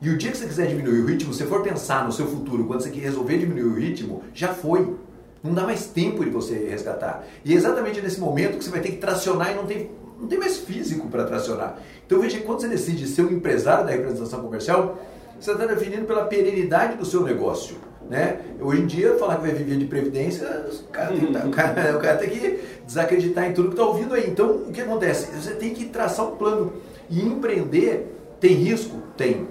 [0.00, 2.26] E o dia que você quiser diminuir o ritmo, se você for pensar no seu
[2.26, 4.94] futuro, quando você resolver diminuir o ritmo, já foi.
[5.42, 7.24] Não dá mais tempo de você resgatar.
[7.44, 10.26] E é exatamente nesse momento que você vai ter que tracionar e não tem, não
[10.26, 11.78] tem mais físico para tracionar.
[12.06, 14.98] Então veja que quando você decide ser um empresário da representação comercial,
[15.38, 17.76] você está definindo pela perenidade do seu negócio.
[18.08, 18.38] Né?
[18.60, 22.00] Hoje em dia, falar que vai viver de previdência, o cara, tem, o cara, o
[22.00, 24.30] cara tem que desacreditar em tudo que está ouvindo aí.
[24.30, 25.34] Então, o que acontece?
[25.34, 26.74] Você tem que traçar um plano.
[27.10, 28.98] E empreender tem risco?
[29.16, 29.48] Tem.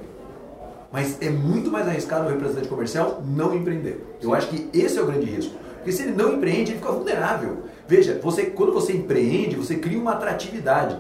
[0.91, 4.17] Mas é muito mais arriscado o representante comercial não empreender.
[4.21, 5.53] Eu acho que esse é o grande risco.
[5.75, 7.63] Porque se ele não empreende, ele fica vulnerável.
[7.87, 10.97] Veja, você, quando você empreende, você cria uma atratividade.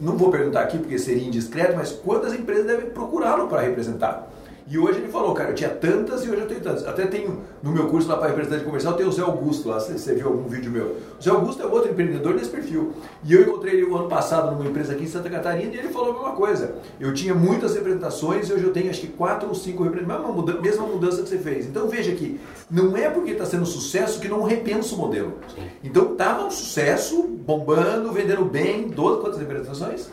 [0.00, 4.28] Não vou perguntar aqui porque seria indiscreto, mas quantas empresas devem procurá-lo para representar?
[4.66, 6.86] E hoje ele falou, cara, eu tinha tantas e hoje eu tenho tantas.
[6.86, 10.14] Até tenho no meu curso lá para representante comercial, tem o Zé Augusto lá, você
[10.14, 10.96] viu algum vídeo meu.
[11.18, 12.94] O Zé Augusto é outro empreendedor desse perfil.
[13.22, 15.88] E eu encontrei ele o ano passado numa empresa aqui em Santa Catarina e ele
[15.88, 16.76] falou a mesma coisa.
[16.98, 20.34] Eu tinha muitas representações e hoje eu tenho acho que quatro ou cinco representações, mesma
[20.34, 21.66] mudança, mesma mudança que você fez.
[21.66, 25.34] Então veja que não é porque está sendo sucesso que não repensa o modelo.
[25.82, 30.08] Então estava um sucesso, bombando, vendendo bem, 12, quantas representações?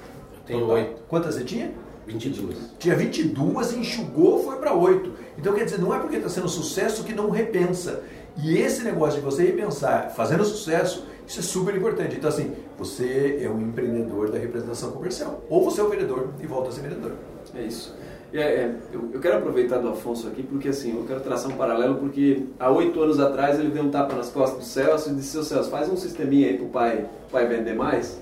[0.46, 1.02] Tenho oito.
[1.08, 1.72] Quantas você tinha?
[2.08, 2.58] 22.
[2.80, 5.12] Tinha 22, enxugou, foi para 8.
[5.38, 8.04] Então quer dizer, não é porque está sendo sucesso que não repensa.
[8.38, 12.16] E esse negócio de você repensar, fazendo sucesso, isso é super importante.
[12.16, 15.44] Então assim, você é um empreendedor da representação comercial.
[15.50, 17.14] Ou você é um vendedor e volta a ser vendedor.
[17.56, 17.94] É isso.
[18.34, 21.58] É, é, eu, eu, quero aproveitar do Afonso aqui porque assim, eu quero traçar um
[21.58, 25.16] paralelo porque há oito anos atrás ele deu um tapa nas costas do Celso e
[25.16, 28.22] disse, seu Celso, faz um sisteminha aí pro pai, pai vender mais.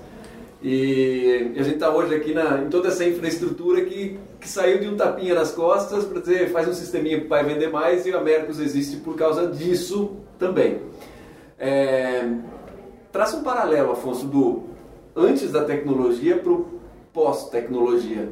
[0.62, 4.88] E a gente está hoje aqui na, em toda essa infraestrutura que, que saiu de
[4.88, 8.20] um tapinha nas costas para dizer faz um sisteminha para o vender mais e a
[8.20, 10.82] Mercos existe por causa disso também.
[11.58, 12.28] É,
[13.10, 14.64] traça um paralelo, Afonso, do
[15.16, 16.80] antes da tecnologia para o
[17.12, 18.28] pós-tecnologia.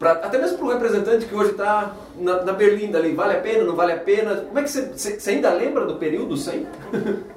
[0.00, 3.64] até mesmo para o representante que hoje está na, na Berlinda ali, vale a pena,
[3.64, 4.36] não vale a pena?
[4.36, 6.66] Como é que você, você ainda lembra do período sem?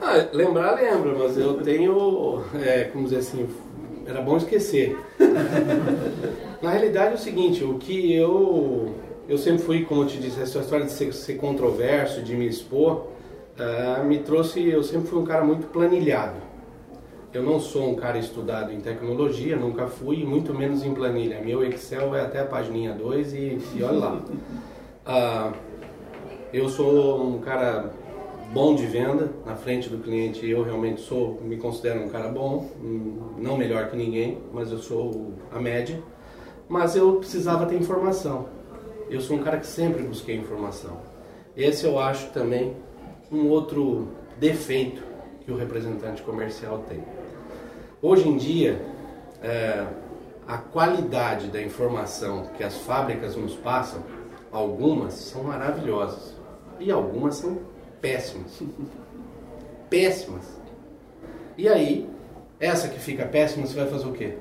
[0.02, 3.48] ah, lembrar lembra, mas eu tenho, é, como dizer assim,
[4.06, 4.98] era bom esquecer.
[6.62, 8.94] Na realidade é o seguinte, o que eu
[9.32, 12.46] eu sempre fui, como eu te disse, essa história de ser, ser controverso, de me
[12.46, 13.08] expor,
[13.58, 16.36] uh, me trouxe, eu sempre fui um cara muito planilhado.
[17.34, 21.40] Eu não sou um cara estudado em tecnologia, nunca fui, muito menos em planilha.
[21.40, 24.22] Meu Excel é até a página 2 e, e olha lá.
[25.08, 25.56] Uh,
[26.52, 27.90] eu sou um cara
[28.54, 30.48] bom de venda na frente do cliente.
[30.48, 32.70] Eu realmente sou, me considero um cara bom,
[33.38, 36.02] não melhor que ninguém, mas eu sou a média.
[36.68, 38.48] Mas eu precisava ter informação.
[39.10, 40.98] Eu sou um cara que sempre busquei informação.
[41.56, 42.76] Esse eu acho também
[43.32, 45.04] um outro defeito
[45.42, 47.04] que o representante comercial tem.
[48.02, 48.82] Hoje em dia,
[49.42, 49.86] é,
[50.48, 54.02] a qualidade da informação que as fábricas nos passam,
[54.52, 56.36] algumas são maravilhosas
[56.80, 57.58] e algumas são
[58.02, 58.62] péssimas.
[59.90, 60.60] péssimas.
[61.58, 62.10] E aí,
[62.60, 64.34] essa que fica péssima, você vai fazer o quê?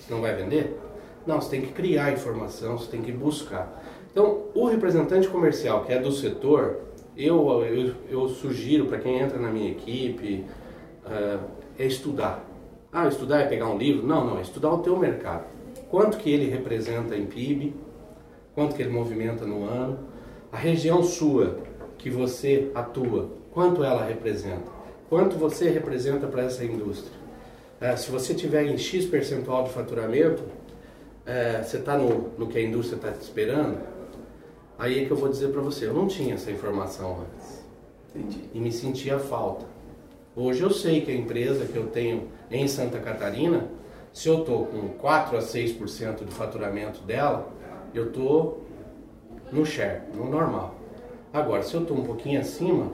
[0.00, 0.78] Você não vai vender?
[1.26, 3.82] Não, você tem que criar informação, você tem que buscar.
[4.10, 6.80] Então, o representante comercial que é do setor,
[7.16, 10.44] eu, eu, eu sugiro para quem entra na minha equipe,
[11.06, 11.40] uh,
[11.78, 12.44] é estudar.
[12.92, 14.06] Ah, estudar é pegar um livro?
[14.06, 15.46] Não, não, é estudar o teu mercado.
[15.90, 17.74] Quanto que ele representa em PIB,
[18.54, 19.98] quanto que ele movimenta no ano,
[20.50, 21.58] a região sua,
[22.02, 24.66] que você atua, quanto ela representa,
[25.08, 27.16] quanto você representa para essa indústria.
[27.80, 30.42] É, se você tiver em X percentual de faturamento,
[31.24, 33.78] é, você está no, no que a indústria está te esperando,
[34.76, 37.64] aí é que eu vou dizer para você, eu não tinha essa informação antes.
[38.10, 38.50] Entendi.
[38.52, 39.64] E me sentia falta.
[40.34, 43.68] Hoje eu sei que a empresa que eu tenho em Santa Catarina,
[44.12, 47.48] se eu estou com 4 a 6% do faturamento dela,
[47.94, 48.66] eu estou
[49.52, 50.81] no share, no normal.
[51.32, 52.92] Agora, se eu estou um pouquinho acima,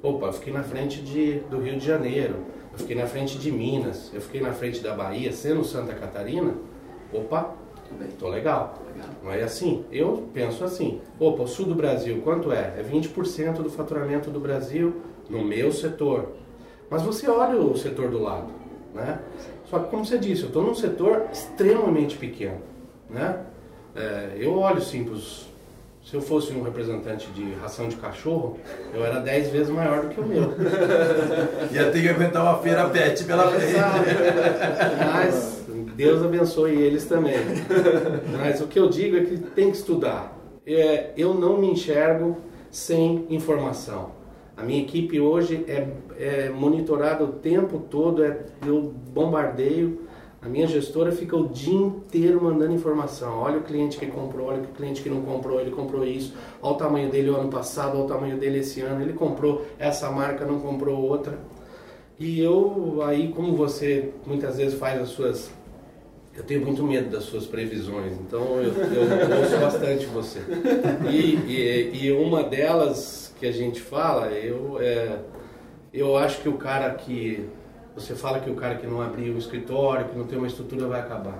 [0.00, 2.36] opa, eu fiquei na frente de, do Rio de Janeiro,
[2.72, 6.54] eu fiquei na frente de Minas, eu fiquei na frente da Bahia, sendo Santa Catarina,
[7.12, 7.52] opa,
[8.08, 8.78] estou legal.
[9.24, 9.84] Não é assim?
[9.90, 12.74] Eu penso assim, opa, o sul do Brasil, quanto é?
[12.78, 14.94] É 20% do faturamento do Brasil
[15.28, 16.28] no meu setor.
[16.88, 18.52] Mas você olha o setor do lado,
[18.94, 19.18] né?
[19.64, 22.60] Só que, como você disse, eu estou num setor extremamente pequeno,
[23.10, 23.40] né?
[23.96, 25.53] É, eu olho sim para os
[26.04, 28.58] se eu fosse um representante de ração de cachorro,
[28.92, 30.52] eu era 10 vezes maior do que o meu.
[31.72, 33.72] Ia ter que aguentar uma feira pet pela frente.
[35.12, 35.64] Mas
[35.96, 37.38] Deus abençoe eles também.
[38.38, 40.36] Mas o que eu digo é que tem que estudar.
[40.66, 42.36] É, eu não me enxergo
[42.70, 44.10] sem informação.
[44.56, 45.88] A minha equipe hoje é,
[46.18, 50.02] é monitorada o tempo todo, é, eu bombardeio
[50.44, 53.38] a minha gestora fica o dia inteiro mandando informação.
[53.38, 56.34] Olha o cliente que comprou, olha o cliente que não comprou, ele comprou isso.
[56.60, 59.00] Olha o tamanho dele o ano passado, olha o tamanho dele esse ano.
[59.00, 61.38] Ele comprou essa marca, não comprou outra.
[62.18, 65.50] E eu, aí, como você muitas vezes faz as suas.
[66.36, 70.40] Eu tenho muito medo das suas previsões, então eu, eu ouço bastante você.
[71.08, 75.20] E, e, e, uma delas que a gente fala, eu, é,
[75.92, 77.48] eu acho que o cara que
[77.94, 80.86] você fala que o cara que não abriu um escritório, que não tem uma estrutura,
[80.86, 81.38] vai acabar.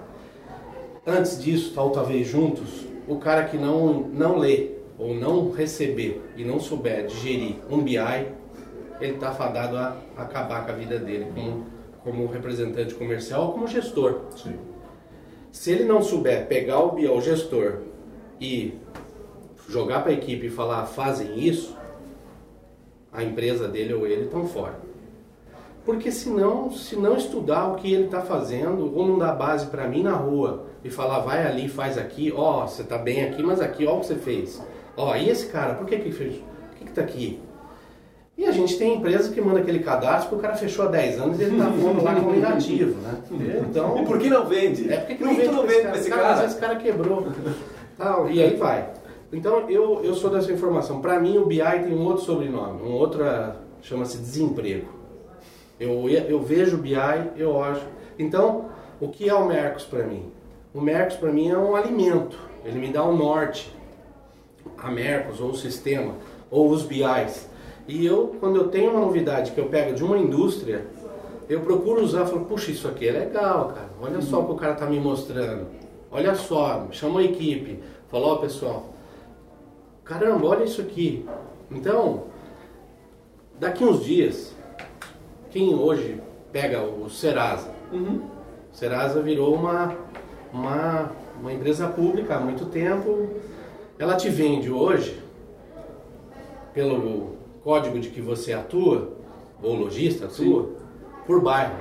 [1.07, 6.61] Antes disso, talvez juntos, o cara que não, não lê ou não receber e não
[6.61, 7.99] souber digerir um BI,
[9.01, 11.67] ele está fadado a acabar com a vida dele como,
[12.03, 14.21] como representante comercial ou como gestor.
[14.37, 14.57] Sim.
[15.51, 17.81] Se ele não souber pegar o BI, o gestor,
[18.41, 18.75] e
[19.69, 21.77] jogar para a equipe e falar fazem isso,
[23.13, 24.84] a empresa dele ou ele estão fora.
[25.85, 29.87] Porque senão, se não estudar o que ele está fazendo, ou não dar base para
[29.87, 33.61] mim na rua e falar, vai ali, faz aqui, ó, você está bem aqui, mas
[33.61, 34.63] aqui, ó o que você fez.
[34.97, 36.37] Ó, oh, e esse cara, por que que fez?
[36.37, 37.41] Por que que tá aqui?
[38.37, 41.21] E a gente tem empresa que manda aquele cadastro que o cara fechou há 10
[41.21, 43.23] anos e ele está pondo lá como inativo, né?
[43.69, 44.93] Então, E por que não vende?
[44.93, 46.23] é porque que por não que vende não vende esse pra esse cara?
[46.23, 46.41] Às cara?
[46.41, 47.27] vezes esse cara quebrou.
[47.97, 48.89] Tal, e aí vai.
[49.33, 51.01] Então eu, eu sou dessa informação.
[51.01, 53.23] Para mim o BI tem um outro sobrenome, um outro
[53.83, 55.04] chama-se desemprego.
[55.79, 56.95] Eu, eu vejo o BI,
[57.37, 57.87] eu acho.
[58.19, 58.67] Então,
[59.01, 60.31] o que é o Mercos para mim?
[60.73, 62.39] O Mercos para mim é um alimento.
[62.65, 63.75] Ele me dá um norte.
[64.79, 66.15] A Mercos, ou o sistema,
[66.51, 67.49] ou os BIs.
[67.87, 70.87] E eu, quando eu tenho uma novidade que eu pego de uma indústria,
[71.49, 73.91] eu procuro usar e falo, puxa, isso aqui é legal, cara.
[74.01, 75.67] Olha só o que o cara tá me mostrando.
[76.11, 77.81] Olha só, chama a equipe.
[78.09, 78.95] Falou, ó pessoal,
[80.05, 81.27] caramba, olha isso aqui.
[81.71, 82.25] Então,
[83.59, 84.55] daqui uns dias,
[85.55, 87.71] quem hoje pega o Serasa?
[87.93, 88.23] Uhum.
[88.73, 89.97] Serasa virou uma,
[90.53, 93.29] uma, uma empresa pública há muito tempo.
[93.97, 95.23] Ela te vende hoje,
[96.75, 99.13] pelo código de que você atua,
[99.63, 100.71] ou lojista atua,
[101.25, 101.77] por bairro,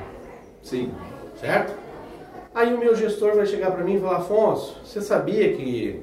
[0.62, 0.92] Sim.
[1.42, 1.74] certo?
[2.54, 6.00] Aí o meu gestor vai chegar para mim e falar, Afonso, você sabia que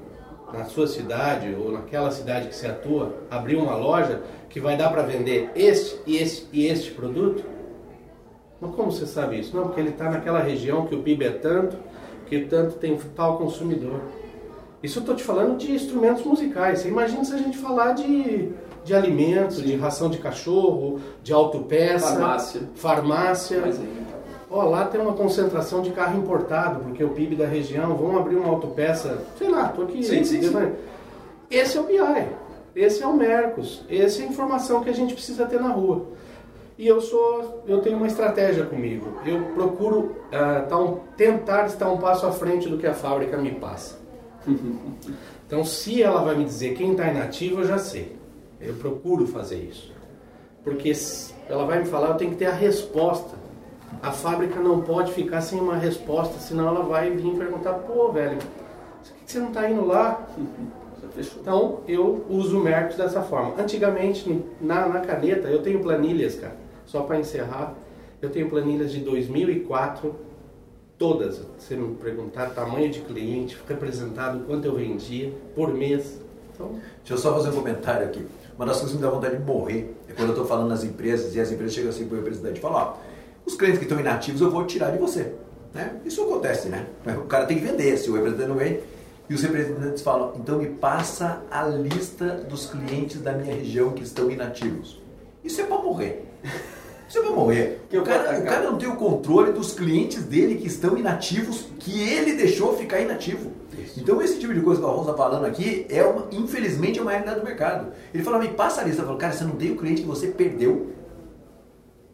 [0.53, 4.91] na sua cidade ou naquela cidade que você atua, abriu uma loja que vai dar
[4.91, 7.45] para vender este, este e este produto?
[8.61, 9.57] Mas como você sabe isso?
[9.57, 11.77] Não, porque ele está naquela região que o PIB é tanto,
[12.27, 14.01] que tanto tem tal consumidor.
[14.83, 16.81] Isso eu estou te falando de instrumentos musicais.
[16.81, 18.51] Você imagina se a gente falar de,
[18.85, 22.63] de alimentos, de ração de cachorro, de autopeça, Farmácia.
[22.75, 23.61] farmácia.
[23.61, 24.01] Mas aí,
[24.51, 28.35] Ó, lá tem uma concentração de carro importado, porque o PIB da região, vamos abrir
[28.35, 30.03] uma autopeça, sei lá, tô aqui.
[30.03, 30.73] Sim, sim, sim.
[31.49, 32.27] Esse é o BI,
[32.75, 36.05] esse é o Mercos, essa é a informação que a gente precisa ter na rua.
[36.81, 39.19] E eu sou, eu tenho uma estratégia comigo.
[39.27, 43.37] Eu procuro ah, tá um- tentar estar um passo à frente do que a fábrica
[43.37, 43.99] me passa.
[45.47, 48.17] Então, se ela vai me dizer quem está inativo, eu já sei.
[48.61, 49.93] Eu procuro fazer isso.
[50.63, 50.93] Porque
[51.49, 53.37] ela vai me falar, eu tenho que ter a resposta.
[54.01, 58.39] A fábrica não pode ficar sem uma resposta, senão ela vai vir perguntar: pô, velho,
[58.39, 60.25] por que você não está indo lá?
[61.41, 63.61] Então, eu uso o Mercos dessa forma.
[63.61, 66.60] Antigamente, na, na caneta, eu tenho planilhas, cara.
[66.91, 67.75] Só para encerrar,
[68.21, 70.13] eu tenho planilhas de 2004,
[70.99, 71.37] todas.
[71.37, 76.21] Se você me perguntar, tamanho de cliente, representado, quanto eu vendia por mês.
[76.53, 78.27] Então, Deixa eu só fazer um comentário aqui.
[78.57, 80.83] Uma das coisas que me dá vontade de morrer é quando eu estou falando nas
[80.83, 82.97] empresas e as empresas chegam assim para o representante e falam,
[83.47, 85.33] os clientes que estão inativos eu vou tirar de você.
[85.73, 86.01] Né?
[86.05, 86.87] Isso acontece, né?
[87.07, 88.81] O cara tem que vender, se o representante não vende.
[89.29, 94.03] E os representantes falam, então me passa a lista dos clientes da minha região que
[94.03, 95.01] estão inativos.
[95.45, 96.27] Isso é para morrer.
[97.15, 97.81] É para morrer.
[97.91, 101.67] Que o, cara, o cara não tem o controle dos clientes dele que estão inativos,
[101.79, 103.51] que ele deixou ficar inativo.
[103.97, 107.03] Então esse tipo de coisa que o Afonso está falando aqui é uma, infelizmente é
[107.03, 107.93] uma realidade do mercado.
[108.15, 109.03] Ele fala, me passa a lista.
[109.03, 110.93] Eu falo, cara, você não tem o cliente que você perdeu?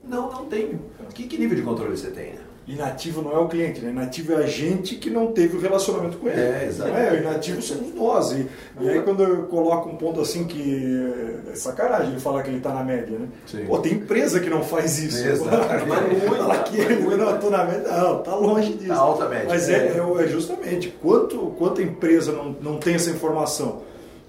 [0.02, 0.80] Não, não tenho.
[1.12, 2.32] Que, que nível de controle você tem?
[2.32, 2.45] né?
[2.66, 3.90] Inativo não é o cliente, né?
[3.90, 6.40] Inativo é a gente que não teve o relacionamento com ele.
[6.40, 6.90] É, exato.
[6.90, 8.32] Não é, inativo somos nós.
[8.32, 8.48] E,
[8.80, 11.14] e aí quando eu coloco um ponto assim que
[11.52, 13.28] é sacanagem ele falar que ele está na média, né?
[13.46, 13.66] Sim.
[13.66, 15.24] Pô, tem empresa que não faz isso.
[15.24, 15.86] Exato.
[15.86, 17.88] Mas muito, Fala que ele não estou na média.
[17.88, 18.88] Não, tá longe disso.
[18.88, 19.46] Tá alta média.
[19.48, 23.82] Mas é, é, é justamente quanto, quanto a empresa não, não tem essa informação.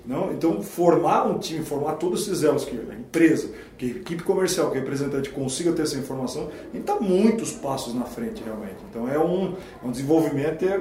[0.07, 0.31] Não?
[0.31, 4.71] Então, formar um time, formar todos esses elos, que a empresa, que a equipe comercial,
[4.71, 6.43] que o representante consiga ter essa informação,
[6.73, 8.77] gente está muitos passos na frente, realmente.
[8.89, 10.79] Então, é um, é um desenvolvimento, é,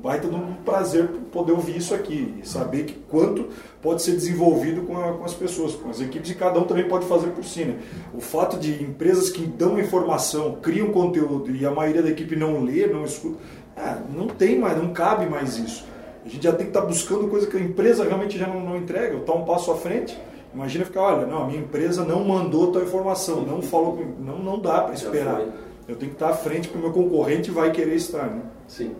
[0.00, 3.48] vai ter um prazer poder ouvir isso aqui e saber que quanto
[3.82, 6.86] pode ser desenvolvido com, a- com as pessoas, com as equipes, e cada um também
[6.86, 7.64] pode fazer por si.
[7.64, 7.78] Né?
[8.14, 12.62] O fato de empresas que dão informação, criam conteúdo e a maioria da equipe não
[12.62, 13.38] lê, não escuta,
[13.76, 15.84] ah, não tem mais, não cabe mais isso.
[16.28, 18.76] A gente já tem que estar buscando coisa que a empresa realmente já não, não
[18.76, 20.20] entrega, está um passo à frente.
[20.54, 24.14] Imagina ficar, olha, não, a minha empresa não mandou tal informação, não falou, comigo.
[24.20, 25.40] não, não dá para esperar.
[25.88, 28.26] Eu tenho que estar à frente porque o meu concorrente vai querer estar.
[28.26, 28.42] Né?
[28.66, 28.94] Sim.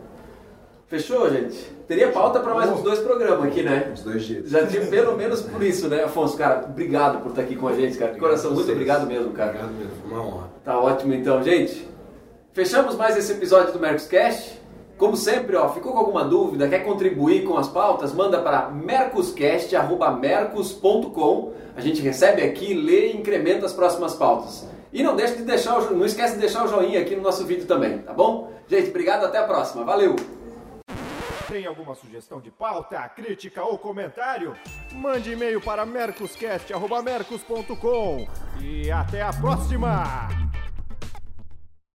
[0.87, 1.55] Fechou, gente?
[1.87, 3.93] Teria pauta para mais uns dois programas aqui, né?
[3.95, 4.49] Os dois dias.
[4.49, 6.35] Já tive pelo menos por isso, né, Afonso?
[6.35, 8.13] Cara, obrigado por estar aqui com a gente, cara.
[8.13, 9.51] De coração, muito obrigado mesmo, cara.
[9.51, 10.51] obrigado mesmo, uma honra.
[10.65, 11.87] Tá ótimo então, gente.
[12.55, 14.58] Fechamos mais esse episódio do Mercoscast.
[14.99, 21.53] Como sempre, ó, ficou com alguma dúvida, quer contribuir com as pautas, manda para mercoscast@mercos.com.
[21.77, 24.69] A gente recebe aqui, lê e incrementa as próximas pautas.
[24.93, 27.47] E não deixe de deixar o, não esquece de deixar o joinha aqui no nosso
[27.47, 28.53] vídeo também, tá bom?
[28.67, 29.85] Gente, obrigado, até a próxima.
[29.85, 30.17] Valeu.
[31.47, 34.57] Tem alguma sugestão de pauta, crítica ou comentário?
[34.93, 38.27] Mande e-mail para mercoscast.mercos.com
[38.61, 40.48] e até a próxima!